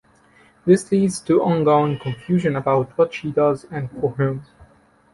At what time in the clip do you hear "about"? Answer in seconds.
2.55-2.97